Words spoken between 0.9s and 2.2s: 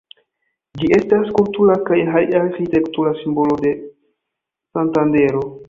estas kultura kaj